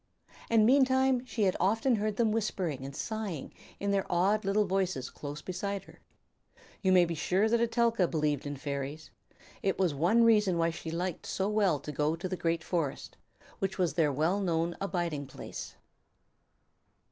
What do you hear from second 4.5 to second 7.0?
voices close beside her. You